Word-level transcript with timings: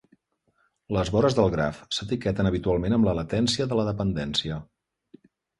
Les 0.97 1.11
vores 1.15 1.35
del 1.39 1.51
Graf 1.57 1.83
s'etiqueten 1.99 2.51
habitualment 2.53 2.97
amb 2.97 3.09
la 3.11 3.15
latència 3.21 3.71
de 3.75 3.81
la 3.81 3.87
dependència. 3.93 4.63